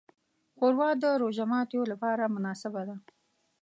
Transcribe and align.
ښوروا 0.55 0.89
د 1.01 1.03
روژې 1.21 1.45
د 1.47 1.49
ماتیو 1.51 1.89
لپاره 1.91 2.23
مناسبه 2.35 2.81
ده. 2.87 2.95